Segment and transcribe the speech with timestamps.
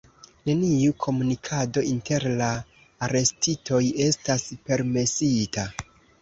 [0.49, 2.47] Neniu komunikado inter la
[3.09, 5.69] arestitoj estas permesita.